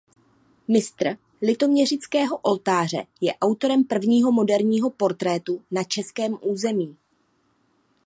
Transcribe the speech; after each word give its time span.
Mistr 0.67 1.17
Litoměřického 1.41 2.37
oltáře 2.37 3.05
je 3.21 3.33
autorem 3.41 3.83
prvního 3.83 4.31
moderního 4.31 4.89
portrétu 4.89 5.63
na 5.71 5.83
českém 5.83 6.37
území. 6.41 6.97